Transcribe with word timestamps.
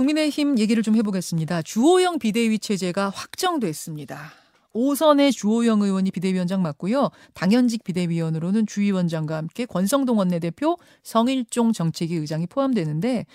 국민의힘 0.00 0.58
얘기를 0.58 0.82
좀 0.82 0.96
해보겠습니다. 0.96 1.60
주호영 1.60 2.20
비대위 2.20 2.58
체제가 2.58 3.10
확정됐습니다. 3.10 4.32
5선의 4.74 5.30
주호영 5.30 5.82
의원이 5.82 6.10
비대위원장 6.10 6.62
맡고요. 6.62 7.10
당연직 7.34 7.84
비대위원으로는 7.84 8.66
주위원장과 8.66 9.36
함께 9.36 9.66
권성동 9.66 10.16
원내대표, 10.16 10.78
성일종 11.02 11.74
정책위 11.74 12.14
의장이 12.16 12.46
포함되는데 12.46 13.26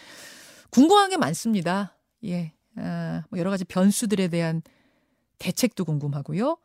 궁금한 0.72 1.12
게 1.12 1.18
많습니다. 1.18 1.96
예, 2.24 2.52
아, 2.78 3.22
뭐 3.30 3.38
여러 3.38 3.52
가지 3.52 3.64
변수들에 3.64 4.30
대한 4.30 4.64
대책도 5.38 5.86
궁금하고요. 5.86 6.58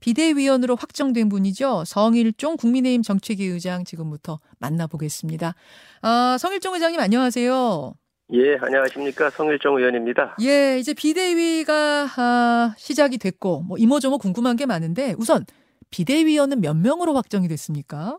비대위원으로 0.00 0.76
확정된 0.76 1.30
분이죠. 1.30 1.84
성일종 1.86 2.58
국민의힘 2.58 3.02
정책위 3.02 3.46
의장 3.46 3.84
지금부터 3.84 4.40
만나보겠습니다. 4.58 5.54
아, 6.02 6.36
성일종 6.38 6.74
의장님 6.74 7.00
안녕하세요. 7.00 7.94
예, 8.34 8.58
안녕하십니까. 8.60 9.30
성일종 9.30 9.76
의원입니다. 9.76 10.36
예, 10.42 10.76
이제 10.76 10.92
비대위가 10.92 12.08
아, 12.16 12.74
시작이 12.76 13.18
됐고 13.18 13.62
뭐 13.62 13.78
이모저모 13.78 14.18
궁금한 14.18 14.56
게 14.56 14.66
많은데 14.66 15.14
우선 15.16 15.44
비대위원은 15.90 16.60
몇 16.60 16.76
명으로 16.76 17.14
확정이 17.14 17.46
됐습니까? 17.46 18.18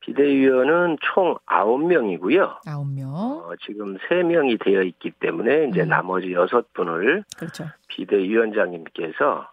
비대위원은 0.00 0.96
총 1.02 1.36
9명이고요. 1.44 2.62
9명. 2.62 3.12
어, 3.12 3.52
지금 3.66 3.98
3명이 3.98 4.64
되어 4.64 4.82
있기 4.82 5.10
때문에 5.20 5.68
이제 5.70 5.82
음. 5.82 5.88
나머지 5.90 6.28
6분을 6.28 7.24
그렇죠. 7.36 7.66
비대위원장님께서 7.88 9.46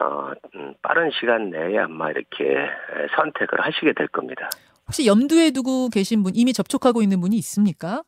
어, 0.00 0.32
음, 0.54 0.74
빠른 0.82 1.10
시간 1.18 1.48
내에 1.48 1.78
아마 1.78 2.10
이렇게 2.10 2.68
선택을 3.16 3.60
하시게 3.62 3.94
될 3.94 4.08
겁니다. 4.08 4.50
혹시 4.86 5.06
염두에 5.06 5.52
두고 5.52 5.88
계신 5.88 6.22
분 6.22 6.32
이미 6.34 6.52
접촉하고 6.52 7.00
있는 7.00 7.20
분이 7.20 7.36
있습니까? 7.36 8.02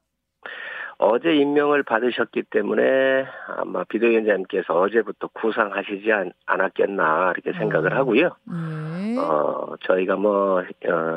어제 1.05 1.35
임명을 1.35 1.83
받으셨기 1.83 2.45
때문에 2.45 3.27
아마 3.49 3.83
비대위원장님께서 3.85 4.73
어제부터 4.73 5.29
구상하시지 5.33 6.13
않, 6.13 6.33
않았겠나 6.47 7.33
이렇게 7.35 7.59
생각을 7.59 7.93
어. 7.93 7.97
하고요. 7.97 8.31
예. 8.49 9.19
어, 9.19 9.75
저희가 9.85 10.15
뭐, 10.15 10.61
어, 10.61 10.65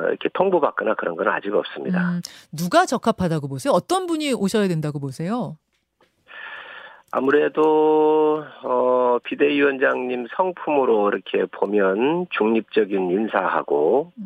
이렇게 0.08 0.30
통보받거나 0.33 0.95
그런 0.95 1.16
건 1.16 1.27
아직 1.27 1.53
없습니다. 1.53 2.00
음, 2.00 2.22
누가 2.52 2.88
적합하다고 2.88 3.47
보세요? 3.47 3.73
어떤 3.73 4.08
분이 4.08 4.33
오셔야 4.33 4.67
된다고 4.67 5.00
보세요? 5.00 5.55
아무래도 7.11 8.44
어 8.64 9.20
비대위원장님 9.23 10.27
성품으로 10.36 11.09
이렇게 11.09 11.45
보면 11.45 12.27
중립적인 12.31 13.09
인사하고 13.11 14.11
음, 14.17 14.25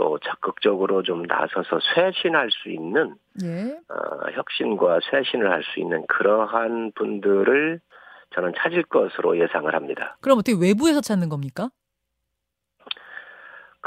또 0.00 0.18
적극적으로 0.24 1.02
좀 1.02 1.24
나서서 1.24 1.78
쇄신할 1.94 2.48
수 2.50 2.70
있는 2.70 3.14
예. 3.44 3.76
어, 3.90 4.30
혁신과 4.32 5.00
쇄신을 5.10 5.50
할 5.50 5.60
수 5.62 5.78
있는 5.78 6.06
그러한 6.08 6.92
분들을 6.94 7.80
저는 8.34 8.54
찾을 8.56 8.84
것으로 8.84 9.38
예상을 9.38 9.72
합니다. 9.74 10.16
그럼 10.22 10.38
어떻게 10.38 10.56
외부에서 10.58 11.02
찾는 11.02 11.28
겁니까? 11.28 11.68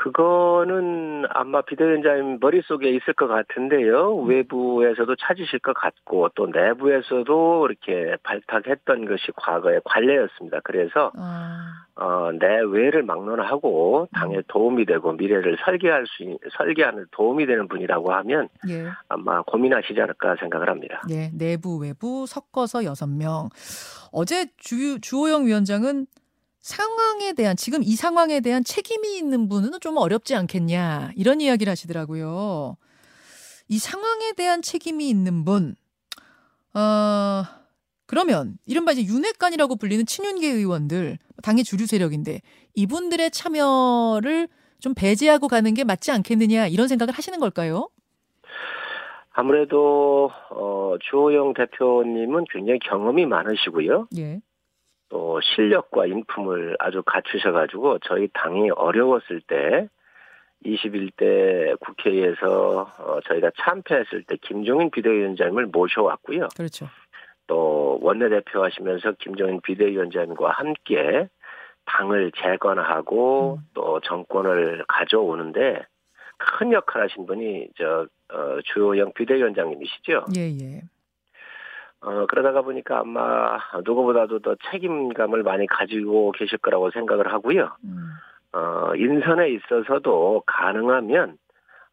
그거는 0.03 1.23
아마 1.29 1.61
비대위원장님 1.61 2.39
머릿속에 2.41 2.89
있을 2.89 3.13
것 3.13 3.27
같은데요. 3.27 4.15
외부에서도 4.17 5.15
찾으실 5.15 5.59
것 5.59 5.73
같고 5.73 6.27
또 6.35 6.47
내부에서도 6.47 7.67
이렇게 7.69 8.17
발탁했던 8.23 9.05
것이 9.05 9.31
과거의 9.35 9.79
관례였습니다. 9.85 10.59
그래서 10.65 11.11
아, 11.15 11.85
어, 11.95 12.31
내외를 12.37 13.03
막론하고 13.03 14.09
당에 14.13 14.41
도움이 14.49 14.85
되고 14.85 15.13
미래를 15.13 15.57
설계할 15.63 16.05
수 16.07 16.23
있- 16.23 16.37
설계하는 16.57 17.05
도움이 17.11 17.45
되는 17.45 17.67
분이라고 17.69 18.11
하면 18.13 18.49
예. 18.67 18.87
아마 19.07 19.41
고민하시지 19.43 19.99
않을까 20.01 20.35
생각을 20.39 20.69
합니다. 20.69 21.01
예, 21.11 21.29
내부 21.33 21.77
외부 21.77 22.25
섞어서 22.27 22.83
여섯 22.83 23.07
명. 23.07 23.47
어제 24.11 24.47
주 24.57 24.99
주호영 24.99 25.45
위원장은 25.45 26.07
상황에 26.63 27.33
대한 27.33 27.57
지금 27.57 27.83
이 27.83 27.93
상황에 27.95 28.39
대한 28.39 28.63
책임이 28.63 29.17
있는 29.17 29.49
분은 29.49 29.81
좀 29.81 29.97
어렵지 29.97 30.33
않겠냐 30.33 31.11
이런 31.17 31.41
이야기를 31.41 31.69
하시더라고요. 31.69 32.77
이 33.67 33.77
상황에 33.77 34.31
대한 34.31 34.61
책임이 34.61 35.09
있는 35.09 35.43
분, 35.43 35.75
어 36.73 37.43
그러면 38.05 38.57
이른바 38.65 38.93
이제 38.93 39.03
윤핵관이라고 39.03 39.75
불리는 39.75 40.05
친윤계 40.05 40.47
의원들 40.47 41.17
당의 41.43 41.65
주류 41.65 41.85
세력인데 41.85 42.39
이분들의 42.75 43.31
참여를 43.31 44.47
좀 44.79 44.93
배제하고 44.93 45.49
가는 45.49 45.73
게 45.73 45.83
맞지 45.83 46.11
않겠느냐 46.11 46.67
이런 46.67 46.87
생각을 46.87 47.13
하시는 47.13 47.39
걸까요? 47.39 47.89
아무래도 49.33 50.31
어, 50.51 50.95
주호영 51.01 51.55
대표님은 51.55 52.45
굉장히 52.51 52.79
경험이 52.79 53.25
많으시고요. 53.25 54.07
예. 54.17 54.39
또 55.13 55.39
실력과 55.41 56.07
인품을 56.07 56.75
아주 56.79 57.03
갖추셔가지고 57.03 57.99
저희 57.99 58.27
당이 58.33 58.71
어려웠을 58.71 59.41
때 59.41 59.87
21대 60.65 61.79
국회에서 61.79 62.91
어, 62.97 63.19
저희가 63.27 63.51
참패했을 63.59 64.23
때 64.23 64.37
김종인 64.41 64.89
비대위원장님을 64.89 65.67
모셔왔고요. 65.67 66.47
그렇죠. 66.57 66.87
또 67.45 67.99
원내대표 68.01 68.63
하시면서 68.63 69.11
김종인 69.19 69.61
비대위원장님과 69.61 70.49
함께 70.49 71.29
당을 71.85 72.31
재건하고 72.35 73.59
음. 73.59 73.67
또 73.75 73.99
정권을 73.99 74.83
가져오는데 74.87 75.85
큰 76.37 76.71
역할 76.71 77.03
하신 77.03 77.27
분이 77.27 77.67
저 77.77 78.07
어, 78.33 78.59
주호영 78.73 79.13
비대위원장님이시죠. 79.13 80.25
예, 80.37 80.41
예. 80.41 80.81
어, 82.03 82.25
그러다가 82.27 82.61
보니까 82.61 82.99
아마 82.99 83.57
누구보다도 83.85 84.39
더 84.39 84.55
책임감을 84.71 85.43
많이 85.43 85.65
가지고 85.67 86.31
계실 86.33 86.57
거라고 86.57 86.91
생각을 86.91 87.31
하고요. 87.31 87.75
음. 87.85 88.11
어, 88.51 88.93
인선에 88.95 89.49
있어서도 89.51 90.43
가능하면 90.45 91.37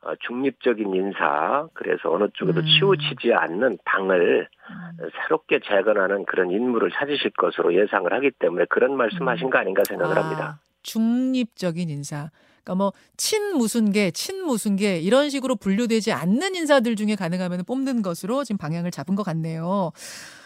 어, 0.03 0.12
중립적인 0.26 0.94
인사, 0.94 1.69
그래서 1.75 2.10
어느 2.10 2.28
쪽에도 2.32 2.60
음. 2.60 2.66
치우치지 2.66 3.34
않는 3.34 3.78
당을 3.84 4.48
음. 4.71 5.09
새롭게 5.22 5.60
재건하는 5.60 6.25
그런 6.25 6.50
인물을 6.50 6.91
찾으실 6.91 7.31
것으로 7.32 7.75
예상을 7.75 8.12
하기 8.12 8.32
때문에 8.32 8.65
그런 8.69 8.97
말씀하신 8.97 9.50
거 9.50 9.59
아닌가 9.59 9.82
생각을 9.87 10.19
아, 10.19 10.22
합니다. 10.22 10.59
중립적인 10.82 11.88
인사. 11.88 12.31
그러니까 12.62 12.75
뭐 12.75 12.93
친 13.16 13.56
무슨 13.56 13.93
개, 13.93 14.10
친 14.10 14.44
무슨 14.44 14.76
개 14.76 14.98
이런 14.98 15.28
식으로 15.28 15.56
분류되지 15.56 16.12
않는 16.12 16.54
인사들 16.54 16.97
중에 16.97 17.16
가능하면 17.16 17.65
뽑는 17.66 18.00
것으로 18.00 18.44
지금 18.44 18.56
방향을 18.56 18.91
잡은 18.91 19.15
것 19.15 19.22
같네요. 19.25 19.93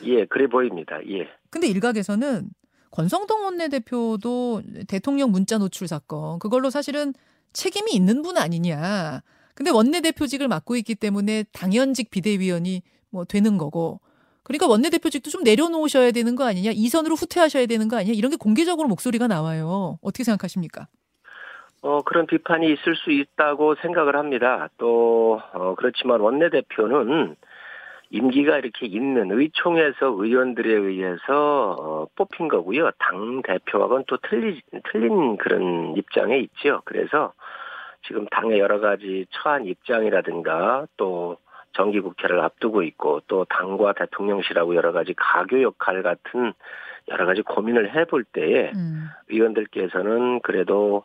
예, 0.03 0.27
그래 0.27 0.49
보입니다. 0.49 0.99
예. 1.09 1.29
근데 1.51 1.69
일각에서는 1.69 2.49
권성동 2.91 3.45
원내대표도 3.45 4.63
대통령 4.89 5.31
문자 5.31 5.59
노출 5.59 5.87
사건 5.89 6.39
그걸로 6.41 6.69
사실은 6.71 7.15
책임이 7.53 7.93
있는 7.93 8.23
분 8.23 8.37
아니냐. 8.39 9.23
근데 9.55 9.71
원내대표직을 9.71 10.49
맡고 10.49 10.77
있기 10.77 10.97
때문에 10.97 11.45
당연직 11.53 12.11
비대위원이 12.11 12.83
뭐 13.11 13.25
되는 13.25 13.57
거고. 13.57 14.01
그러니까 14.43 14.67
원내대표직도 14.67 15.31
좀 15.31 15.45
내려놓으셔야 15.45 16.11
되는 16.11 16.35
거 16.35 16.45
아니냐. 16.45 16.73
이선으로 16.75 17.15
후퇴하셔야 17.15 17.67
되는 17.67 17.87
거 17.87 17.97
아니냐. 17.97 18.15
이런 18.15 18.31
게 18.31 18.37
공개적으로 18.37 18.89
목소리가 18.89 19.29
나와요. 19.29 19.99
어떻게 20.03 20.25
생각하십니까? 20.25 20.89
어, 21.85 22.01
그런 22.01 22.27
비판이 22.27 22.73
있을 22.73 22.97
수 22.97 23.11
있다고 23.11 23.75
생각을 23.75 24.17
합니다. 24.17 24.71
또, 24.79 25.43
어, 25.53 25.75
그렇지만 25.77 26.21
원내대표는 26.21 27.37
임기가 28.09 28.57
이렇게 28.57 28.87
있는 28.87 29.31
의총에서 29.31 30.07
의원들에 30.17 30.73
의해서 30.73 31.77
어, 31.79 32.07
뽑힌 32.17 32.49
거고요. 32.49 32.91
당 32.99 33.43
대표하고는 33.43 34.05
또 34.07 34.17
틀리, 34.17 34.63
틀린 34.91 35.37
그런 35.37 35.95
입장에 35.99 36.39
있죠. 36.39 36.81
그래서 36.87 37.35
지금 38.07 38.25
당의 38.31 38.61
여러 38.61 38.81
가지 38.81 39.27
처한 39.33 39.67
입장이라든가 39.67 40.87
또 40.97 41.37
정기국회를 41.75 42.41
앞두고 42.41 42.83
있고 42.83 43.21
또 43.27 43.45
당과 43.45 43.93
대통령실하고 43.93 44.75
여러 44.75 44.93
가지 44.93 45.13
가교 45.15 45.61
역할 45.61 46.03
같은 46.03 46.55
여러 47.09 47.27
가지 47.27 47.43
고민을 47.43 47.95
해볼 47.95 48.25
때에 48.25 48.73
음. 48.75 49.09
의원들께서는 49.29 50.41
그래도 50.41 51.05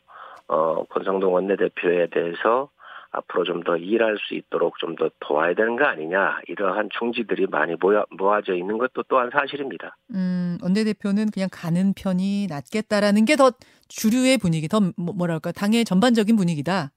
어 0.49 0.83
권성동 0.89 1.33
원내대표에 1.33 2.07
대해서 2.09 2.69
앞으로 3.11 3.43
좀 3.43 3.63
더 3.63 3.75
일할 3.77 4.17
수 4.19 4.35
있도록 4.35 4.77
좀 4.79 4.95
더 4.95 5.09
도와야 5.19 5.53
되는 5.55 5.75
거 5.77 5.85
아니냐 5.85 6.39
이러한 6.47 6.89
중지들이 6.97 7.47
많이 7.47 7.75
모여, 7.79 8.05
모아져 8.11 8.53
있는 8.55 8.77
것도 8.77 9.03
또한 9.07 9.29
사실입니다. 9.31 9.95
음, 10.13 10.57
원내대표는 10.61 11.31
그냥 11.31 11.49
가는 11.51 11.93
편이 11.95 12.47
낫겠다라는 12.49 13.25
게 13.25 13.35
더 13.35 13.51
주류의 13.87 14.37
분위기, 14.37 14.67
더 14.67 14.79
뭐- 14.97 15.13
뭐랄까 15.15 15.51
당의 15.51 15.85
전반적인 15.85 16.35
분위기다. 16.35 16.91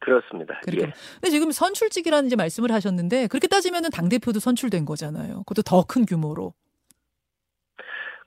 그렇습니다. 0.00 0.58
그렇게. 0.64 0.86
예. 0.88 0.92
근데 1.20 1.30
지금 1.30 1.52
선출직이라는 1.52 2.26
이제 2.26 2.34
말씀을 2.34 2.72
하셨는데 2.72 3.28
그렇게 3.28 3.46
따지면은 3.46 3.90
당 3.90 4.08
대표도 4.08 4.40
선출된 4.40 4.84
거잖아요. 4.84 5.44
그것도 5.46 5.62
더 5.62 5.84
큰 5.84 6.04
규모로. 6.06 6.54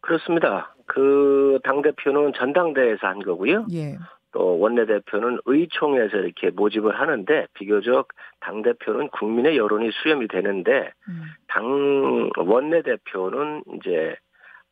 그렇습니다. 0.02 0.74
그 0.86 1.60
당 1.64 1.82
대표는 1.82 2.34
전당대회에서 2.38 3.08
한 3.08 3.20
거고요. 3.24 3.66
예. 3.74 3.98
또 4.36 4.60
원내대표는 4.60 5.40
의총에서 5.46 6.18
이렇게 6.18 6.50
모집을 6.50 7.00
하는데 7.00 7.48
비교적 7.54 8.10
당 8.42 8.62
대표는 8.64 9.08
국민의 9.08 9.56
여론이 9.56 9.92
수렴이 9.92 10.28
되는데 10.28 10.92
음. 11.08 11.24
당 11.48 12.30
원내대표는 12.36 13.64
이제 13.76 14.18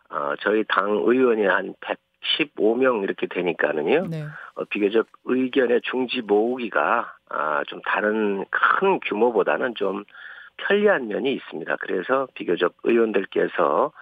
어 0.09 0.33
저희 0.41 0.65
당 0.67 1.01
의원이 1.05 1.45
한 1.45 1.73
115명 1.79 3.03
이렇게 3.03 3.25
되니까는요. 3.27 4.07
네. 4.09 4.25
어, 4.55 4.65
비교적 4.65 5.07
의견의 5.23 5.79
중지 5.83 6.21
모으기가 6.21 7.13
아, 7.29 7.63
좀 7.67 7.81
다른 7.85 8.43
큰 8.51 8.99
규모보다는 8.99 9.75
좀 9.75 10.03
편리한 10.57 11.07
면이 11.07 11.33
있습니다. 11.35 11.77
그래서 11.77 12.27
비교적 12.33 12.75
의원들께서 12.83 13.93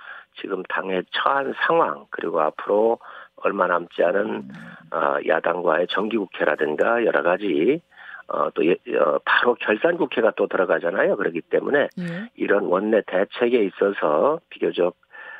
지금 0.42 0.64
당에 0.64 1.04
처한 1.12 1.54
상황 1.68 2.06
그리고 2.10 2.42
앞으로 2.42 3.00
얼마 3.44 3.68
남지 3.68 4.04
않은 4.04 4.50
어, 4.92 5.18
야당과의 5.28 5.88
정기국회라든가 5.90 7.06
여러 7.06 7.24
가지 7.24 7.82
어, 8.28 8.50
또 8.54 8.66
예, 8.66 8.76
어, 8.98 9.20
바로 9.26 9.56
결산국회가 9.56 10.32
또 10.38 10.48
들어가잖아요. 10.48 11.18
그렇기 11.18 11.42
때문에 11.42 11.90
예. 12.00 12.30
이런 12.36 12.66
원내 12.66 13.02
대책에 13.08 13.64
있어서 13.66 14.40
비교적 14.50 14.96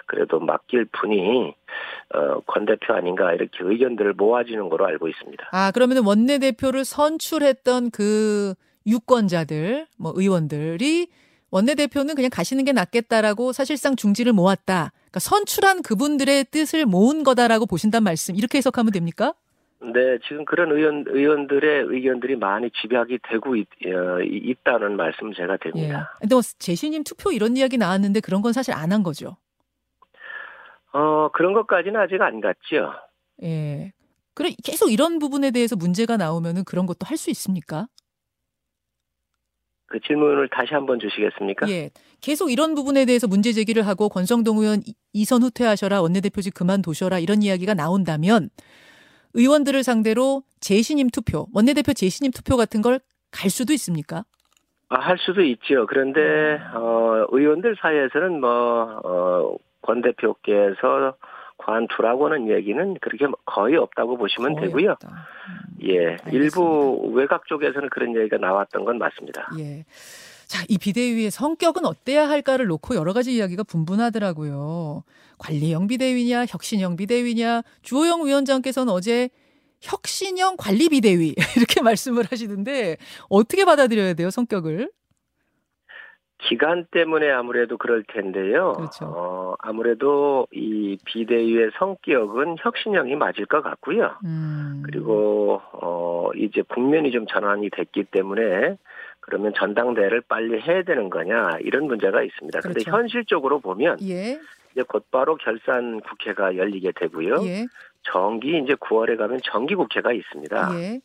그래도 0.08 0.40
맡길 0.40 0.86
분이 0.92 1.56
어, 2.14 2.40
권 2.42 2.66
대표 2.66 2.94
아닌가 2.94 3.34
이렇게 3.34 3.60
의견들을 3.62 4.14
모아지는 4.14 4.68
거로 4.70 4.86
알고 4.86 5.08
있습니다. 5.08 5.50
아, 5.54 5.72
그러면 5.74 6.06
원내 6.06 6.40
대표를 6.40 6.84
선출했던 6.84 7.92
그 7.92 8.54
유권자들, 8.86 9.88
뭐 9.98 10.12
의원들이 10.14 11.08
원내 11.50 11.76
대표는 11.76 12.16
그냥 12.16 12.30
가시는 12.30 12.66
게 12.66 12.74
낫겠다라고 12.74 13.54
사실상 13.54 13.96
중지를 13.96 14.34
모았다. 14.34 14.92
그러니까 15.12 15.20
선출한 15.20 15.82
그분들의 15.82 16.46
뜻을 16.46 16.86
모은 16.86 17.24
거다라고 17.24 17.66
보신단 17.66 18.04
말씀. 18.04 18.36
이렇게 18.36 18.58
해석하면 18.60 18.92
됩니까? 18.94 19.34
네, 19.82 20.20
지금 20.28 20.46
그런 20.46 20.72
의원 20.72 21.04
의원들의 21.08 21.86
의견들이 21.88 22.36
많이 22.38 22.70
집약이 22.82 23.20
되고 23.30 23.56
있, 23.56 23.68
어, 23.88 24.22
있다는 24.22 24.96
말씀 24.96 25.34
제가 25.34 25.54
예. 25.54 25.58
드립니다. 25.58 26.16
근데 26.20 26.36
뭐 26.36 26.42
제시님 26.42 27.04
투표 27.04 27.32
이런 27.32 27.58
이야기 27.58 27.78
나왔는데 27.78 28.20
그런 28.22 28.42
건 28.42 28.54
사실 28.54 28.74
안 28.74 28.92
한 28.92 29.04
거죠. 29.04 29.38
어 30.94 31.30
그런 31.34 31.54
것까지는 31.54 32.00
아직 32.00 32.22
안 32.22 32.42
갔죠. 32.42 32.94
예. 33.44 33.92
그래 34.34 34.52
계속 34.64 34.92
이런 34.92 35.20
부분에 35.20 35.52
대해서 35.52 35.76
문제가 35.76 36.16
나오면은 36.18 36.64
그런 36.64 36.86
것도 36.86 37.06
할 37.06 37.18
수 37.18 37.30
있습니까? 37.32 37.88
그 39.92 40.00
질문을 40.00 40.48
다시 40.50 40.74
한번 40.74 41.00
주시겠습니까? 41.00 41.70
예. 41.70 41.90
계속 42.22 42.50
이런 42.50 42.76
부분에 42.76 43.04
대해서 43.04 43.28
문제 43.28 43.52
제기를 43.52 43.86
하고 43.86 44.08
권성동 44.08 44.60
의원 44.60 44.80
이- 44.86 44.94
이선 45.12 45.44
후퇴하셔라 45.44 46.02
원내대표직 46.02 46.54
그만두셔라 46.54 47.20
이런 47.20 47.42
이야기가 47.42 47.74
나온다면 47.74 48.50
의원들을 49.34 49.84
상대로 49.84 50.44
재신임 50.62 51.10
투표, 51.10 51.48
원내대표 51.54 51.92
재신임 51.94 52.32
투표 52.32 52.56
같은 52.58 52.82
걸 52.82 53.00
갈 53.34 53.50
수도 53.50 53.72
있습니까? 53.74 54.26
아, 54.90 55.00
할 55.00 55.18
수도 55.18 55.42
있죠. 55.42 55.86
그런데 55.88 56.20
어, 56.74 57.26
의원들 57.32 57.78
사이에서는 57.82 58.42
뭐권 58.42 60.02
대표께서 60.04 61.16
관두라고는 61.58 62.50
얘기는 62.50 62.96
그렇게 63.00 63.26
거의 63.46 63.78
없다고 63.78 64.18
보시면 64.18 64.56
거의 64.56 64.68
되고요. 64.68 64.92
없다. 64.92 65.28
음, 65.82 65.90
예, 65.90 66.08
알겠습니다. 66.08 66.32
일부 66.32 67.12
외곽 67.14 67.46
쪽에서는 67.48 67.90
그런 67.90 68.16
얘기가 68.16 68.38
나왔던 68.38 68.86
건 68.86 68.98
맞습니다. 68.98 69.50
예. 69.60 69.86
자, 70.48 70.66
이 70.68 70.78
비대위의 70.78 71.32
성격은 71.32 71.86
어때야 71.86 72.28
할까를 72.28 72.66
놓고 72.68 72.96
여러 72.96 73.14
가지 73.14 73.34
이야기가 73.34 73.64
분분하더라고요. 73.64 75.04
관리형 75.38 75.88
비대위냐, 75.88 76.46
혁신형 76.50 76.98
비대위냐, 76.98 77.62
주호영 77.84 78.26
위원장께서는 78.26 78.92
어제 78.92 79.30
혁신형 79.80 80.58
관리 80.58 80.90
비대위 80.90 81.36
이렇게 81.58 81.82
말씀을 81.82 82.26
하시는데 82.30 82.98
어떻게 83.30 83.66
받아들여야 83.66 84.14
돼요, 84.14 84.30
성격을? 84.30 84.92
기간 86.42 86.86
때문에 86.90 87.30
아무래도 87.30 87.78
그럴 87.78 88.04
텐데요. 88.04 88.74
그렇죠. 88.74 89.06
어, 89.06 89.56
아무래도 89.60 90.48
이 90.52 90.98
비대위의 91.06 91.72
성격은 91.78 92.58
혁신형이 92.60 93.16
맞을 93.16 93.46
것 93.46 93.62
같고요. 93.62 94.18
음. 94.26 94.82
그리고 94.86 95.62
어 95.74 96.32
이제 96.36 96.64
국면이 96.64 97.12
좀 97.12 97.28
전환이 97.28 97.70
됐기 97.70 98.06
때문에 98.06 98.78
그러면 99.20 99.54
전당대회를 99.56 100.22
빨리 100.22 100.60
해야 100.60 100.82
되는 100.84 101.10
거냐 101.10 101.58
이런 101.62 101.86
문제가 101.86 102.24
있습니다. 102.24 102.60
그런데 102.60 102.84
그렇죠. 102.84 102.98
현실적으로 102.98 103.60
보면 103.60 103.98
예, 104.02 104.40
이제 104.72 104.82
곧바로 104.88 105.36
결산 105.36 106.02
국회가 106.02 106.58
열리게 106.58 106.92
되고요. 106.96 107.46
예, 107.46 107.66
정기 108.02 108.58
이제 108.58 108.74
9월에 108.74 109.16
가면 109.18 109.40
정기 109.44 109.76
국회가 109.76 110.12
있습니다. 110.12 110.70
예. 110.80 111.00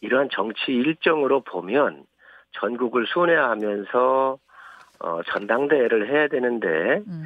이러한 0.00 0.30
정치 0.32 0.72
일정으로 0.72 1.42
보면 1.42 2.04
전국을 2.52 3.06
순회하면서 3.06 4.38
어, 5.00 5.20
전당대회를 5.32 6.10
해야 6.10 6.28
되는데 6.28 7.02
음. 7.06 7.24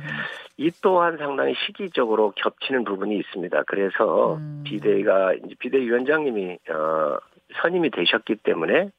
이 0.56 0.71
또한 0.81 1.17
상당히 1.19 1.55
시기적으로 1.67 2.32
겹치는 2.37 2.85
부분이 2.85 3.17
있습니다. 3.19 3.65
그래서 3.67 4.37
음. 4.37 4.62
비대위가 4.65 5.35
이제 5.35 5.55
비대위원장님이 5.59 6.59
어, 6.71 7.19
선임이 7.61 7.91
되셨기 7.91 8.37
때문에 8.37 8.91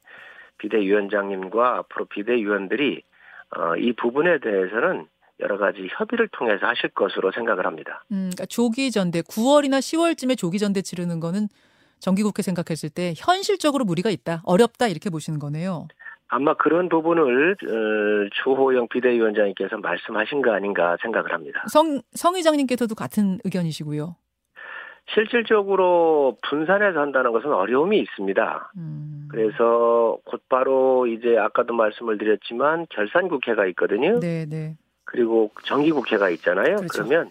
비대위원장님과 0.58 1.76
앞으로 1.78 2.04
비대위원들이 2.06 3.02
어, 3.56 3.76
이 3.76 3.92
부분에 3.94 4.38
대해서는 4.40 5.06
여러 5.40 5.58
가지 5.58 5.88
협의를 5.90 6.28
통해서 6.32 6.66
하실 6.66 6.90
것으로 6.90 7.30
생각을 7.32 7.66
합니다. 7.66 8.04
음, 8.10 8.30
그러니까 8.32 8.46
조기 8.46 8.90
전대 8.90 9.20
9월이나 9.20 9.78
10월쯤에 9.78 10.36
조기 10.36 10.58
전대 10.58 10.82
치르는 10.82 11.20
거는 11.20 11.48
정기국회 11.98 12.42
생각했을 12.42 12.90
때 12.90 13.14
현실적으로 13.16 13.84
무리가 13.84 14.10
있다, 14.10 14.42
어렵다 14.44 14.88
이렇게 14.88 15.08
보시는 15.08 15.38
거네요. 15.38 15.88
아마 16.28 16.54
그런 16.54 16.88
부분을 16.88 17.52
어, 17.52 18.28
주호영 18.42 18.88
비대위원장님께서 18.88 19.78
말씀하신 19.78 20.42
거 20.42 20.52
아닌가 20.52 20.96
생각을 21.02 21.32
합니다. 21.32 21.64
성, 21.68 22.00
성 22.12 22.34
의장님께서도 22.34 22.94
같은 22.94 23.38
의견이시고요. 23.44 24.16
실질적으로 25.14 26.36
분산해서 26.48 26.98
한다는 26.98 27.32
것은 27.32 27.52
어려움이 27.52 27.98
있습니다. 28.00 28.72
음. 28.76 29.28
그래서 29.30 30.18
곧바로 30.24 31.06
이제 31.06 31.38
아까도 31.38 31.74
말씀을 31.74 32.18
드렸지만 32.18 32.86
결산국회가 32.90 33.66
있거든요. 33.66 34.18
네, 34.18 34.46
네. 34.46 34.76
그리고 35.04 35.52
정기국회가 35.64 36.28
있잖아요. 36.30 36.76
그렇죠. 36.76 37.04
그러면 37.04 37.30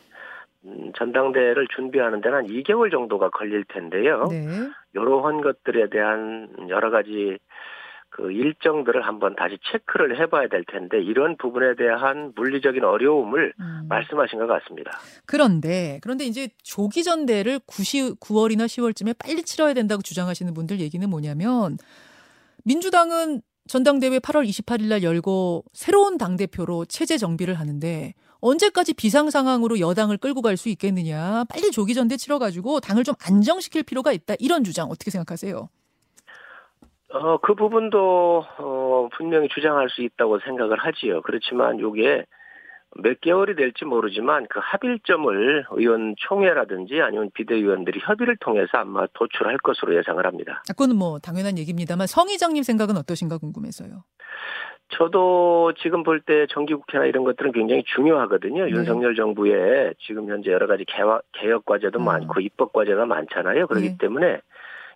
음, 0.64 0.92
전당대회를 0.96 1.68
준비하는 1.76 2.22
데는 2.22 2.38
한 2.38 2.48
2개월 2.48 2.92
정도가 2.92 3.30
걸릴 3.30 3.66
텐데요. 3.66 4.28
네. 4.30 4.48
이러한 4.94 5.42
것들에 5.42 5.90
대한 5.90 6.48
여러 6.70 6.90
가지 6.90 7.38
그 8.16 8.32
일정들을 8.32 9.06
한번 9.06 9.36
다시 9.36 9.58
체크를 9.70 10.18
해봐야 10.18 10.48
될 10.48 10.64
텐데 10.64 11.04
이런 11.04 11.36
부분에 11.36 11.76
대한 11.76 12.32
물리적인 12.34 12.82
어려움을 12.82 13.52
음. 13.60 13.86
말씀하신 13.90 14.40
것 14.40 14.48
같습니다. 14.48 14.98
그런데 15.26 16.00
그런데 16.02 16.24
이제 16.24 16.48
조기 16.64 17.04
전대를 17.04 17.60
9시, 17.60 18.18
9월이나 18.22 18.68
10월쯤에 18.68 19.18
빨리 19.18 19.44
치러야 19.44 19.74
된다고 19.74 20.02
주장하시는 20.02 20.54
분들 20.54 20.80
얘기는 20.80 21.10
뭐냐면 21.10 21.78
민주당은 22.64 23.42
전당대회 23.68 24.20
8월 24.20 24.48
28일 24.48 24.88
날 24.88 25.04
열고 25.04 25.66
새로운 25.74 26.18
당 26.18 26.38
대표로 26.38 26.86
체제 26.86 27.18
정비를 27.18 27.56
하는데 27.56 28.14
언제까지 28.40 28.94
비상 28.94 29.30
상황으로 29.30 29.82
여당을 29.82 30.20
끌고 30.20 30.42
갈 30.42 30.56
수 30.56 30.70
있겠느냐? 30.70 31.44
빨리 31.50 31.70
조기 31.70 31.94
전대 31.94 32.16
치러 32.16 32.40
가지고 32.40 32.80
당을 32.80 33.04
좀 33.04 33.14
안정시킬 33.22 33.84
필요가 33.84 34.14
있다. 34.14 34.36
이런 34.40 34.64
주장 34.64 34.88
어떻게 34.88 35.12
생각하세요? 35.12 35.68
어, 37.16 37.38
그 37.38 37.56
부분도, 37.56 38.46
어, 38.58 39.10
분명히 39.16 39.48
주장할 39.48 39.90
수 39.90 40.02
있다고 40.02 40.40
생각을 40.40 40.78
하지요. 40.78 41.22
그렇지만 41.22 41.80
요게 41.80 42.26
몇 42.98 43.22
개월이 43.22 43.56
될지 43.56 43.86
모르지만 43.86 44.48
그 44.50 44.60
합일점을 44.62 45.66
의원총회라든지 45.70 47.02
아니면 47.02 47.30
비대위원들이 47.34 48.00
협의를 48.04 48.36
통해서 48.38 48.78
아마 48.78 49.06
도출할 49.14 49.58
것으로 49.60 49.96
예상을 49.98 50.26
합니다. 50.26 50.64
아, 50.70 50.74
그거는 50.74 50.98
뭐 50.98 51.20
당연한 51.20 51.58
얘기입니다만 51.58 52.08
성 52.08 52.28
의장님 52.30 52.64
생각은 52.64 52.98
어떠신가 52.98 53.38
궁금해서요. 53.38 54.04
저도 54.90 55.74
지금 55.82 56.04
볼 56.04 56.22
때 56.22 56.46
정기국회나 56.50 57.06
이런 57.06 57.24
것들은 57.24 57.52
굉장히 57.54 57.84
중요하거든요. 57.96 58.66
네. 58.66 58.72
윤석열 58.72 59.16
정부에 59.16 59.94
지금 60.00 60.30
현재 60.30 60.52
여러 60.52 60.68
가지 60.68 60.86
개혁 60.86 61.66
과제도 61.66 62.00
음. 62.00 62.06
많고 62.06 62.40
입법 62.42 62.72
과제가 62.72 63.06
많잖아요. 63.06 63.68
그렇기 63.68 63.88
예. 63.88 63.98
때문에 63.98 64.42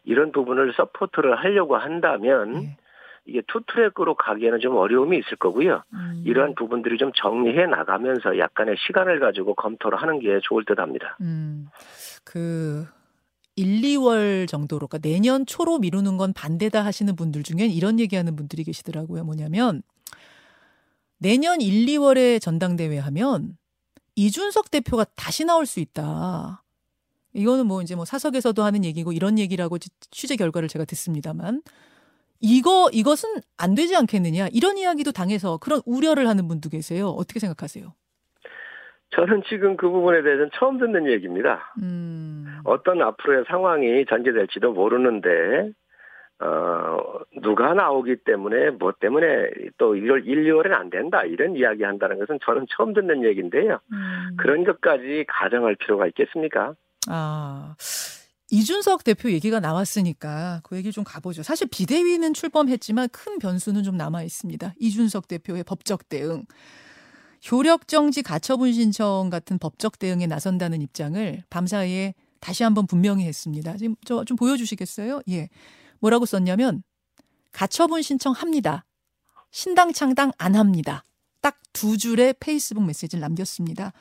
이런 0.03 0.31
부분을 0.31 0.73
support를 0.73 1.37
하려고 1.37 1.77
한다면 1.77 2.63
예. 2.63 2.77
이게 3.25 3.41
투트랙으로 3.47 4.15
가기에는 4.15 4.59
좀 4.59 4.75
어려움이 4.75 5.17
있을 5.17 5.37
거고요. 5.37 5.83
음. 5.93 6.23
이러한 6.25 6.55
부분들이 6.55 6.97
좀 6.97 7.11
정리해 7.15 7.67
나가면서 7.67 8.39
약간의 8.39 8.75
시간을 8.87 9.19
가지고 9.19 9.53
검토를 9.53 10.01
하는 10.01 10.19
게 10.19 10.39
좋을 10.43 10.65
듯 10.65 10.79
합니다. 10.79 11.17
음, 11.21 11.67
그 12.23 12.87
1, 13.55 13.81
2월 13.81 14.47
정도로, 14.47 14.87
그러니까 14.87 15.07
내년 15.07 15.45
초로 15.45 15.79
미루는 15.79 16.17
건 16.17 16.33
반대다 16.33 16.83
하시는 16.83 17.15
분들 17.15 17.43
중엔 17.43 17.69
이런 17.69 17.99
얘기하는 17.99 18.35
분들이 18.35 18.63
계시더라고요. 18.63 19.23
뭐냐면 19.25 19.83
내년 21.19 21.61
1, 21.61 21.85
2월에 21.85 22.41
전당대회 22.41 22.97
하면 22.97 23.57
이준석 24.15 24.71
대표가 24.71 25.05
다시 25.15 25.45
나올 25.45 25.65
수 25.65 25.79
있다. 25.79 26.63
이거는 27.33 27.67
뭐 27.67 27.81
이제 27.81 27.95
뭐 27.95 28.05
사석에서도 28.05 28.61
하는 28.61 28.83
얘기고 28.83 29.11
이런 29.11 29.37
얘기라고 29.37 29.77
취재 29.77 30.35
결과를 30.35 30.67
제가 30.67 30.85
듣습니다만 30.85 31.61
이거 32.41 32.89
이것은 32.91 33.29
안 33.57 33.75
되지 33.75 33.95
않겠느냐 33.95 34.47
이런 34.51 34.77
이야기도 34.77 35.11
당해서 35.11 35.57
그런 35.57 35.81
우려를 35.85 36.27
하는 36.27 36.47
분도 36.47 36.69
계세요. 36.69 37.07
어떻게 37.07 37.39
생각하세요? 37.39 37.93
저는 39.11 39.43
지금 39.47 39.75
그 39.75 39.89
부분에 39.89 40.21
대해서는 40.21 40.51
처음 40.53 40.77
듣는 40.77 41.11
얘기입니다. 41.11 41.73
음. 41.81 42.59
어떤 42.63 43.01
앞으로의 43.01 43.45
상황이 43.47 44.05
전개될지도 44.05 44.71
모르는데 44.71 45.73
어, 46.41 47.19
누가 47.41 47.73
나오기 47.73 48.17
때문에, 48.23 48.69
뭐 48.71 48.93
때문에 48.97 49.49
또 49.77 49.93
1월, 49.93 50.25
1, 50.25 50.45
2월엔 50.45 50.71
안 50.71 50.89
된다. 50.89 51.23
이런 51.23 51.57
이야기 51.57 51.83
한다는 51.83 52.17
것은 52.17 52.39
저는 52.43 52.65
처음 52.69 52.93
듣는 52.93 53.25
얘기인데요. 53.25 53.79
음. 53.91 54.37
그런 54.37 54.63
것까지 54.63 55.25
가정할 55.27 55.75
필요가 55.75 56.07
있겠습니까? 56.07 56.75
아. 57.09 57.75
이준석 58.51 59.03
대표 59.03 59.31
얘기가 59.31 59.59
나왔으니까 59.59 60.61
그 60.63 60.75
얘기 60.77 60.91
좀 60.91 61.03
가보죠. 61.03 61.43
사실 61.43 61.67
비대위는 61.67 62.33
출범했지만 62.33 63.09
큰 63.09 63.37
변수는 63.39 63.83
좀 63.83 63.95
남아 63.97 64.23
있습니다. 64.23 64.73
이준석 64.79 65.27
대표의 65.27 65.63
법적 65.65 66.09
대응. 66.09 66.45
효력 67.51 67.87
정지 67.87 68.21
가처분 68.23 68.73
신청 68.73 69.29
같은 69.29 69.59
법적 69.59 69.99
대응에 69.99 70.27
나선다는 70.27 70.81
입장을 70.81 71.43
밤사이에 71.49 72.15
다시 72.39 72.63
한번 72.63 72.87
분명히 72.87 73.25
했습니다. 73.25 73.77
지금 73.77 73.95
저 74.05 74.23
좀 74.25 74.35
보여주시겠어요? 74.37 75.21
예. 75.29 75.49
뭐라고 75.99 76.25
썼냐면 76.25 76.83
가처분 77.51 78.01
신청합니다. 78.01 78.85
신당 79.51 79.93
창당 79.93 80.31
안 80.37 80.55
합니다. 80.55 81.05
딱 81.41 81.59
두 81.73 81.97
줄의 81.97 82.35
페이스북 82.39 82.83
메시지를 82.83 83.21
남겼습니다. 83.21 83.93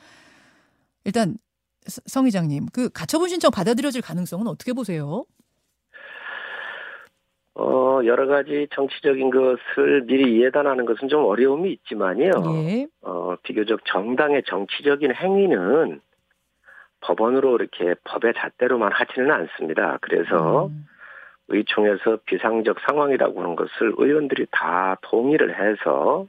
일단 1.05 1.37
성 1.89 2.25
의장님, 2.25 2.67
그 2.73 2.89
가처분 2.89 3.29
신청 3.29 3.51
받아들여질 3.51 4.01
가능성은 4.01 4.47
어떻게 4.47 4.73
보세요? 4.73 5.25
어, 7.55 7.99
여러 8.05 8.27
가지 8.27 8.67
정치적인 8.73 9.31
것을 9.31 10.05
미리 10.05 10.41
예단하는 10.41 10.85
것은 10.85 11.09
좀 11.09 11.25
어려움이 11.25 11.71
있지만요. 11.73 12.31
예. 12.53 12.87
어, 13.01 13.35
비교적 13.43 13.81
정당의 13.85 14.43
정치적인 14.47 15.13
행위는 15.13 15.99
법원으로 17.01 17.55
이렇게 17.55 17.95
법의 18.05 18.33
잣대로만 18.37 18.91
하지는 18.93 19.31
않습니다. 19.31 19.97
그래서 20.01 20.67
음. 20.67 20.85
의총에서 21.49 22.19
비상적 22.25 22.77
상황이라고 22.87 23.41
하는 23.41 23.55
것을 23.55 23.93
의원들이 23.97 24.47
다 24.51 24.97
동의를 25.01 25.59
해서 25.59 26.27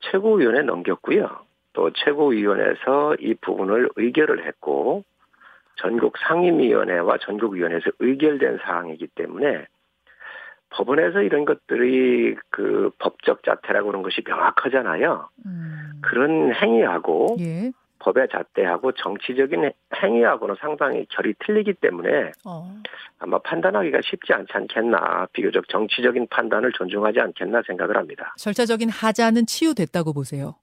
최고위원회에 0.00 0.62
넘겼고요. 0.62 1.28
또 1.72 1.90
최고위원회에서 1.92 3.16
이 3.20 3.34
부분을 3.34 3.90
의결을 3.96 4.46
했고 4.46 5.04
전국 5.76 6.14
상임위원회와 6.18 7.18
전국위원회에서 7.18 7.90
의결된 7.98 8.58
사항이기 8.62 9.08
때문에 9.08 9.66
법원에서 10.70 11.22
이런 11.22 11.44
것들이 11.44 12.36
그 12.50 12.90
법적 12.98 13.42
자태라고 13.42 13.88
하는 13.88 14.02
것이 14.02 14.22
명확하잖아요. 14.24 15.28
음. 15.46 16.00
그런 16.02 16.54
행위하고 16.54 17.36
예. 17.40 17.72
법의 17.98 18.28
잣대하고 18.32 18.92
정치적인 18.92 19.70
행위하고는 20.02 20.56
상당히 20.60 21.06
결이 21.10 21.34
틀리기 21.44 21.74
때문에 21.74 22.32
어. 22.46 22.80
아마 23.18 23.38
판단하기가 23.38 24.00
쉽지 24.02 24.32
않지 24.32 24.52
않겠나 24.54 25.26
비교적 25.32 25.68
정치적인 25.68 26.28
판단을 26.30 26.72
존중하지 26.72 27.20
않겠나 27.20 27.62
생각을 27.66 27.96
합니다. 27.96 28.34
절차적인 28.38 28.88
하자는 28.88 29.44
치유됐다고 29.46 30.14
보세요. 30.14 30.54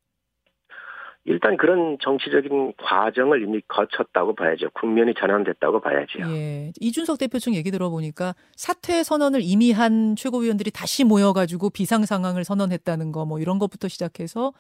일단 1.30 1.58
그런 1.58 1.98
정치적인 2.02 2.74
과정을 2.82 3.44
이미 3.44 3.62
거쳤다고 3.68 4.34
봐야죠. 4.34 4.70
국면이 4.74 5.14
전환됐다고 5.14 5.82
봐야죠. 5.82 6.20
예. 6.34 6.72
이준석 6.80 7.18
대표 7.20 7.38
측 7.38 7.54
얘기 7.54 7.70
들어보니까 7.70 8.34
사퇴 8.56 9.04
선언을 9.04 9.42
이미 9.44 9.74
한 9.74 10.16
최고위원들이 10.16 10.72
다시 10.72 11.04
모여가지고 11.04 11.70
비상 11.72 12.06
상황을 12.06 12.44
선언했다는 12.44 13.12
거 13.12 13.26
뭐 13.28 13.40
이런 13.40 13.60
것부터 13.60 13.90
시작해서 13.90 14.54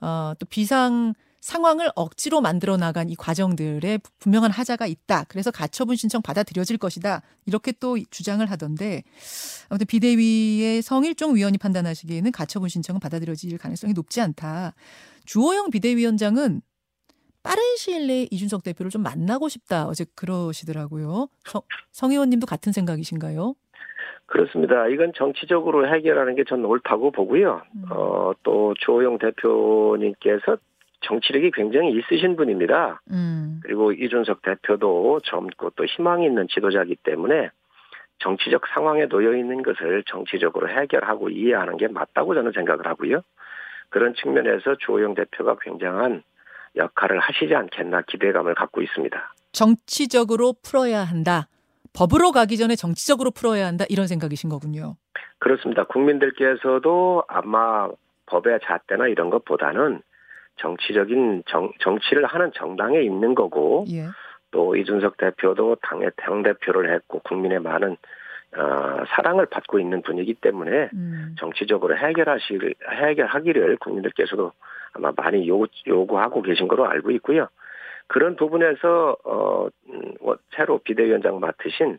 어, 0.00 0.34
또 0.38 0.44
비상 0.46 1.14
상황을 1.40 1.90
억지로 1.94 2.40
만들어 2.40 2.76
나간 2.76 3.08
이 3.10 3.16
과정들에 3.16 3.98
분명한 4.18 4.50
하자가 4.50 4.86
있다. 4.86 5.24
그래서 5.28 5.50
가처분 5.50 5.94
신청 5.96 6.22
받아들여질 6.22 6.78
것이다. 6.78 7.20
이렇게 7.46 7.72
또 7.72 7.98
주장을 8.10 8.44
하던데 8.50 9.02
아무튼 9.68 9.86
비대위의 9.86 10.80
성일종 10.82 11.36
위원이 11.36 11.58
판단하시기에는 11.58 12.32
가처분 12.32 12.68
신청은 12.70 13.00
받아들여질 13.00 13.56
가능성이 13.58 13.92
높지 13.92 14.20
않다. 14.22 14.74
주호영 15.26 15.70
비대위원장은 15.70 16.60
빠른 17.42 17.62
시일 17.76 18.06
내에 18.06 18.26
이준석 18.30 18.64
대표를 18.64 18.90
좀 18.90 19.02
만나고 19.02 19.48
싶다. 19.48 19.86
어제 19.86 20.06
그러시더라고요. 20.16 21.28
성, 21.44 21.62
성 21.92 22.10
의원님도 22.10 22.46
같은 22.46 22.72
생각이신가요? 22.72 23.54
그렇습니다. 24.26 24.88
이건 24.88 25.12
정치적으로 25.14 25.86
해결하는 25.86 26.34
게 26.34 26.44
저는 26.44 26.64
옳다고 26.64 27.10
보고요. 27.10 27.62
음. 27.76 27.84
어, 27.90 28.32
또 28.42 28.74
주호영 28.80 29.18
대표님께서 29.18 30.56
정치력이 31.02 31.50
굉장히 31.52 31.92
있으신 31.92 32.34
분입니다. 32.36 33.02
음. 33.10 33.60
그리고 33.62 33.92
이준석 33.92 34.40
대표도 34.40 35.20
젊고 35.24 35.70
또 35.76 35.84
희망이 35.84 36.24
있는 36.24 36.48
지도자이기 36.48 36.96
때문에 37.02 37.50
정치적 38.20 38.62
상황에 38.72 39.06
놓여 39.06 39.36
있는 39.36 39.62
것을 39.62 40.02
정치적으로 40.06 40.70
해결하고 40.70 41.28
이해하는 41.28 41.76
게 41.76 41.88
맞다고 41.88 42.34
저는 42.34 42.52
생각을 42.52 42.86
하고요. 42.86 43.20
그런 43.94 44.12
측면에서 44.14 44.74
주호영 44.84 45.14
대표가 45.14 45.56
굉장한 45.62 46.24
역할을 46.74 47.20
하시지 47.20 47.54
않겠나 47.54 48.02
기대감을 48.02 48.56
갖고 48.56 48.82
있습니다. 48.82 49.34
정치적으로 49.52 50.52
풀어야 50.64 51.04
한다. 51.04 51.46
법으로 51.92 52.32
가기 52.32 52.56
전에 52.56 52.74
정치적으로 52.74 53.30
풀어야 53.30 53.68
한다. 53.68 53.84
이런 53.88 54.08
생각이신 54.08 54.50
거군요. 54.50 54.96
그렇습니다. 55.38 55.84
국민들께서도 55.84 57.22
아마 57.28 57.88
법의 58.26 58.58
잣대나 58.64 59.06
이런 59.06 59.30
것보다는 59.30 60.02
정치적인 60.56 61.44
정, 61.46 61.70
정치를 61.78 62.26
하는 62.26 62.50
정당에 62.52 63.00
있는 63.00 63.36
거고 63.36 63.84
예. 63.92 64.06
또 64.50 64.74
이준석 64.74 65.18
대표도 65.18 65.76
당의 65.82 66.10
당 66.16 66.42
대표를 66.42 66.92
했고 66.92 67.20
국민의 67.20 67.60
많은 67.60 67.96
어, 68.56 69.04
사랑을 69.08 69.46
받고 69.46 69.78
있는 69.78 70.02
분이기 70.02 70.34
때문에 70.34 70.90
음. 70.94 71.34
정치적으로 71.38 71.96
해결하시를 71.96 72.74
해결하기를 72.90 73.76
국민들께서도 73.78 74.52
아마 74.92 75.12
많이 75.16 75.46
요구, 75.48 75.66
요구하고 75.86 76.42
계신 76.42 76.68
거로 76.68 76.86
알고 76.86 77.10
있고요. 77.12 77.48
그런 78.06 78.36
부분에서 78.36 79.16
어 79.24 79.68
음, 79.88 80.14
뭐 80.20 80.36
새로 80.54 80.78
비대위원장 80.78 81.40
맡으신 81.40 81.98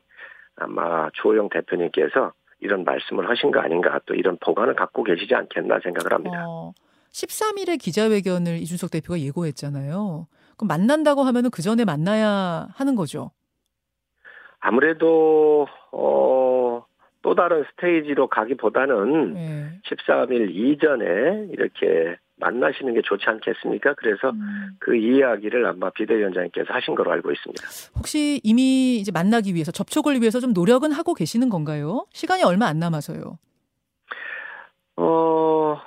아마 0.55 1.09
조영 1.13 1.49
대표님께서 1.49 2.31
이런 2.59 2.83
말씀을 2.83 3.29
하신 3.29 3.51
거 3.51 3.59
아닌가 3.59 3.99
또 4.05 4.13
이런 4.13 4.37
보관을 4.37 4.75
갖고 4.75 5.03
계시지 5.03 5.35
않겠나 5.35 5.79
생각을 5.83 6.13
합니다. 6.13 6.45
어, 6.47 6.71
13일에 7.11 7.79
기자회견을 7.79 8.57
이준석 8.57 8.91
대표가 8.91 9.19
예고했잖아요. 9.19 10.27
그럼 10.57 10.67
만난다고 10.67 11.23
하면은 11.23 11.49
그 11.49 11.61
전에 11.61 11.85
만나야 11.85 12.67
하는 12.73 12.95
거죠. 12.95 13.31
아무래도 14.65 15.67
어, 15.91 16.83
또 17.21 17.35
다른 17.35 17.63
스테이지로 17.69 18.27
가기보다는 18.27 19.33
네. 19.35 19.69
13일 19.87 20.49
이전에 20.49 21.49
이렇게 21.51 22.17
만나시는 22.37 22.95
게 22.95 23.01
좋지 23.03 23.25
않겠습니까? 23.27 23.93
그래서 23.93 24.31
음. 24.31 24.69
그 24.79 24.95
이야기를 24.95 25.67
아마 25.67 25.91
비대위원장님께서 25.91 26.73
하신 26.73 26.95
걸로 26.95 27.11
알고 27.11 27.31
있습니다. 27.31 27.63
혹시 27.95 28.41
이미 28.43 28.97
이제 28.97 29.11
만나기 29.11 29.53
위해서 29.53 29.71
접촉을 29.71 30.19
위해서 30.19 30.39
좀 30.39 30.51
노력은 30.51 30.91
하고 30.91 31.13
계시는 31.13 31.49
건가요? 31.49 32.07
시간이 32.11 32.41
얼마 32.43 32.65
안 32.65 32.79
남아서요. 32.79 33.37
어, 34.97 35.77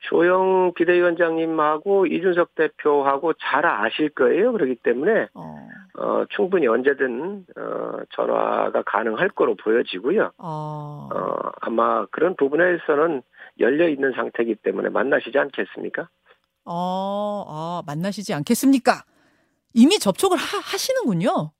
조영 0.00 0.74
비대위원장님하고 0.76 2.06
이준석 2.06 2.54
대표하고 2.54 3.32
잘 3.40 3.64
아실 3.64 4.10
거예요. 4.10 4.52
그렇기 4.52 4.76
때문에 4.76 5.28
어, 5.32 5.57
어, 6.00 6.24
충분히 6.30 6.66
언제든 6.68 7.46
어, 7.56 7.98
전화가 8.14 8.82
가능할 8.86 9.30
거로 9.30 9.56
보여지고요. 9.56 10.32
어, 10.38 11.08
어, 11.12 11.50
아마 11.60 12.06
그런 12.06 12.36
부분에서는 12.36 13.22
열려 13.58 13.88
있는 13.88 14.12
상태이기 14.12 14.56
때문에 14.56 14.90
만나시지 14.90 15.36
않겠습니까? 15.36 16.08
어, 16.64 17.44
아, 17.48 17.82
만나시지 17.86 18.32
않겠습니까? 18.32 19.04
이미 19.74 19.98
접촉을 19.98 20.36
하, 20.38 20.58
하시는군요. 20.58 21.52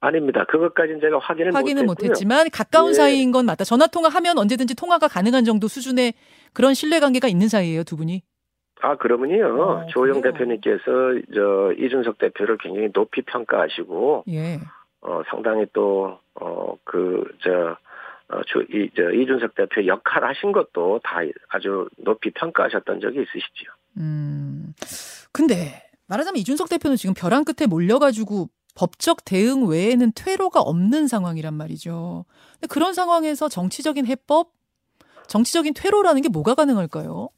아닙니다. 0.00 0.44
그것까지는 0.44 1.00
제가 1.00 1.18
확인을 1.18 1.54
확인은. 1.54 1.86
못했지만 1.86 2.50
가까운 2.50 2.90
예. 2.90 2.94
사이인 2.94 3.32
건 3.32 3.46
맞다. 3.46 3.64
전화 3.64 3.86
통화하면 3.86 4.38
언제든지 4.38 4.74
통화가 4.74 5.08
가능한 5.08 5.44
정도 5.44 5.66
수준의 5.66 6.12
그런 6.52 6.74
신뢰 6.74 7.00
관계가 7.00 7.26
있는 7.26 7.48
사이예요, 7.48 7.84
두 7.84 7.96
분이. 7.96 8.22
아 8.82 8.96
그러면요. 8.96 9.62
어, 9.62 9.86
조영? 9.86 10.20
대표님께서 10.20 10.82
저 11.34 11.72
이준석 11.78 12.18
대표를 12.18 12.58
굉장히 12.58 12.92
높이 12.92 13.22
평가하시고 13.22 14.24
예. 14.28 14.58
어 15.00 15.22
상당히 15.30 15.66
또 15.72 16.18
어 16.40 16.76
그저 16.84 17.76
어, 18.28 18.40
조, 18.46 18.62
이, 18.62 18.90
저, 18.96 19.10
이준석 19.10 19.54
대표 19.54 19.86
역할 19.86 20.24
하신 20.24 20.52
것도 20.52 21.00
다 21.04 21.18
아주 21.48 21.88
높이 21.98 22.30
평가하셨던 22.30 23.00
적이 23.00 23.18
있으시죠. 23.22 23.72
음. 23.98 24.72
근데 25.30 25.88
말하자면 26.06 26.38
이준석 26.38 26.68
대표는 26.70 26.96
지금 26.96 27.14
벼랑 27.14 27.44
끝에 27.44 27.66
몰려가지고 27.68 28.48
법적 28.74 29.24
대응 29.24 29.68
외에는 29.68 30.12
퇴로가 30.16 30.60
없는 30.60 31.06
상황이란 31.06 31.54
말이죠. 31.54 32.24
근데 32.54 32.66
그런 32.66 32.94
상황에서 32.94 33.48
정치적인 33.48 34.06
해법, 34.06 34.52
정치적인 35.28 35.74
퇴로라는 35.74 36.22
게 36.22 36.28
뭐가 36.28 36.54
가능할까요? 36.54 37.28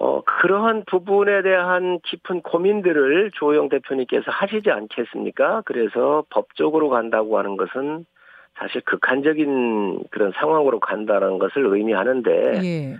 어, 0.00 0.22
그러한 0.24 0.84
부분에 0.86 1.42
대한 1.42 2.00
깊은 2.04 2.40
고민들을 2.40 3.32
조호영 3.34 3.68
대표님께서 3.68 4.30
하시지 4.30 4.70
않겠습니까? 4.70 5.62
그래서 5.66 6.24
법적으로 6.30 6.88
간다고 6.88 7.38
하는 7.38 7.58
것은 7.58 8.06
사실 8.58 8.80
극한적인 8.80 10.04
그런 10.10 10.32
상황으로 10.36 10.80
간다는 10.80 11.38
것을 11.38 11.66
의미하는데, 11.66 12.60
예. 12.64 12.96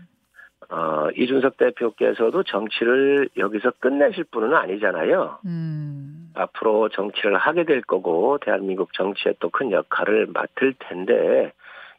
어, 0.68 1.08
이준석 1.16 1.56
대표께서도 1.56 2.42
정치를 2.42 3.30
여기서 3.38 3.72
끝내실 3.80 4.24
분은 4.24 4.54
아니잖아요. 4.54 5.38
음. 5.46 6.30
앞으로 6.34 6.90
정치를 6.90 7.38
하게 7.38 7.64
될 7.64 7.80
거고, 7.80 8.36
대한민국 8.42 8.92
정치에 8.92 9.32
또 9.40 9.48
큰 9.48 9.72
역할을 9.72 10.28
맡을 10.34 10.74
텐데, 10.78 11.52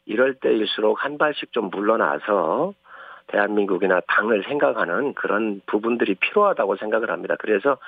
이럴 0.06 0.34
때일수록 0.34 1.04
한 1.04 1.18
발씩 1.18 1.52
좀 1.52 1.70
물러나서, 1.70 2.72
대한민국이나 3.28 4.00
당을 4.08 4.44
생각하는 4.44 5.14
그런 5.14 5.60
부분들이 5.66 6.14
필요하다고 6.14 6.76
생각을 6.76 7.10
합니다. 7.10 7.36
그래서 7.38 7.78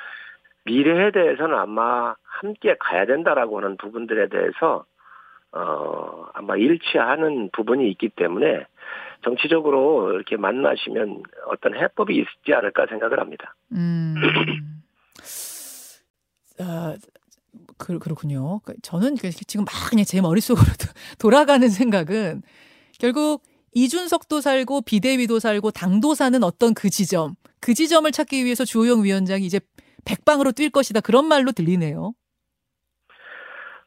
미래에 0.64 1.10
대해서는 1.10 1.56
아마 1.56 2.14
함께 2.22 2.76
가야 2.78 3.06
된다라고 3.06 3.58
하는 3.58 3.76
부분들에 3.76 4.28
대해서 4.28 4.84
어 5.52 6.26
아마 6.32 6.56
일치하는 6.56 7.50
부분이 7.52 7.88
있기 7.92 8.08
때문에 8.10 8.66
정치적으로 9.22 10.12
이렇게 10.12 10.36
만나시면 10.36 11.22
어떤 11.46 11.76
해법이 11.76 12.14
있지 12.16 12.54
않을까 12.54 12.86
생각을 12.86 13.20
합니다. 13.20 13.54
음. 13.72 14.14
아, 16.60 16.94
그, 17.78 17.98
그렇군요. 17.98 18.60
그 18.60 18.74
저는 18.82 19.16
지금 19.16 19.64
막 19.64 19.72
그냥 19.90 20.04
제 20.04 20.20
머릿속으로 20.20 20.66
돌아가는 21.18 21.66
생각은 21.68 22.42
결국 22.98 23.42
이준석도 23.74 24.40
살고 24.40 24.82
비대위도 24.86 25.38
살고 25.40 25.72
당도 25.72 26.14
사는 26.14 26.42
어떤 26.42 26.74
그 26.74 26.88
지점, 26.90 27.34
그 27.60 27.74
지점을 27.74 28.10
찾기 28.10 28.44
위해서 28.44 28.64
주호영 28.64 29.02
위원장이 29.04 29.44
이제 29.44 29.60
백방으로 30.06 30.52
뛸 30.52 30.70
것이다. 30.70 31.00
그런 31.00 31.26
말로 31.26 31.52
들리네요. 31.52 32.12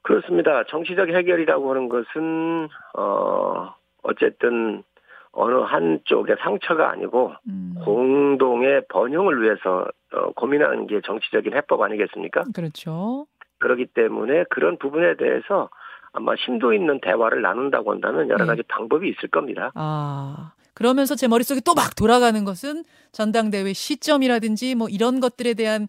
그렇습니다. 0.01 0.63
정치적 0.69 1.09
해결이라고 1.09 1.69
하는 1.69 1.89
것은 1.89 2.69
어 2.97 3.73
어쨌든 4.03 4.83
어느 5.31 5.55
한쪽의 5.55 6.37
상처가 6.39 6.89
아니고 6.89 7.33
음. 7.47 7.75
공동의 7.83 8.83
번영을 8.89 9.41
위해서 9.43 9.85
어, 10.13 10.31
고민하는 10.31 10.87
게 10.87 11.01
정치적인 11.01 11.53
해법 11.53 11.81
아니겠습니까? 11.81 12.45
그렇죠. 12.55 13.27
그렇기 13.59 13.87
때문에 13.87 14.45
그런 14.49 14.77
부분에 14.77 15.17
대해서 15.17 15.69
아마 16.17 16.35
심도 16.35 16.73
있는 16.73 16.99
대화를 16.99 17.43
나눈다고 17.43 17.91
한다면 17.91 18.27
여러 18.29 18.43
네. 18.43 18.47
가지 18.47 18.63
네. 18.63 18.67
방법이 18.67 19.07
있을 19.07 19.29
겁니다. 19.29 19.71
아. 19.75 20.53
그러면서 20.73 21.15
제 21.15 21.27
머릿속에 21.27 21.59
또 21.61 21.73
막 21.75 21.95
돌아가는 21.95 22.43
것은 22.43 22.83
전당대회 23.11 23.71
시점이라든지 23.73 24.73
뭐 24.73 24.89
이런 24.89 25.19
것들에 25.19 25.53
대한 25.53 25.87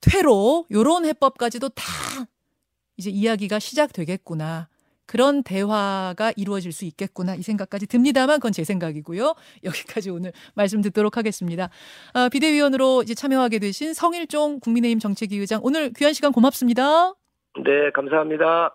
퇴로 0.00 0.64
요런 0.70 1.04
해법까지도 1.04 1.68
다 1.70 1.84
이제 2.96 3.10
이야기가 3.10 3.58
시작되겠구나. 3.58 4.68
그런 5.06 5.42
대화가 5.42 6.32
이루어질 6.36 6.72
수 6.72 6.86
있겠구나 6.86 7.34
이 7.34 7.42
생각까지 7.42 7.86
듭니다만 7.86 8.38
그건 8.38 8.52
제 8.52 8.64
생각이고요. 8.64 9.34
여기까지 9.62 10.08
오늘 10.08 10.32
말씀 10.54 10.80
듣도록 10.80 11.18
하겠습니다. 11.18 11.68
아, 12.14 12.30
비대위원으로 12.30 13.02
이제 13.02 13.14
참여하게 13.14 13.58
되신 13.58 13.92
성일종 13.92 14.60
국민의힘 14.60 15.00
정책위 15.00 15.36
의장 15.36 15.60
오늘 15.62 15.92
귀한 15.92 16.14
시간 16.14 16.32
고맙습니다. 16.32 17.12
네, 17.62 17.90
감사합니다. 17.92 18.74